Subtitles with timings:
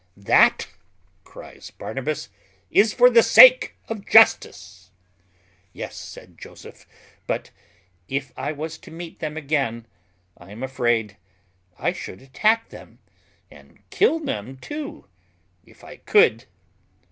[0.17, 0.67] "That,"
[1.23, 2.29] cries Barnabas,
[2.71, 4.89] "is for the sake of justice."
[5.73, 6.87] "Yes," said Joseph,
[7.27, 7.51] "but
[8.07, 9.85] if I was to meet them again,
[10.35, 11.17] I am afraid
[11.77, 12.97] I should attack them,
[13.51, 15.05] and kill them too,
[15.67, 16.45] if I could."